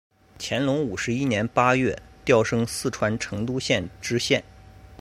[0.39, 1.95] 乾隆五十一年八月
[2.25, 4.43] 调升四川成都县知县。